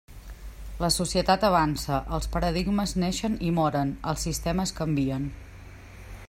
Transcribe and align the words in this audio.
La 0.83 0.87
societat 0.93 1.45
avança, 1.49 1.99
els 2.17 2.29
paradigmes 2.37 2.95
naixen 3.05 3.37
i 3.51 3.53
moren, 3.59 3.93
els 4.15 4.27
sistemes 4.29 4.75
canvien. 4.81 5.33